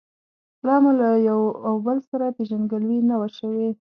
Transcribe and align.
لا 0.65 0.73
مو 0.83 0.91
له 0.99 1.09
یو 1.29 1.41
او 1.67 1.75
بل 1.85 1.97
سره 2.09 2.25
پېژندګلوي 2.37 2.99
نه 3.09 3.15
وه 3.19 3.29
شوې. 3.37 3.69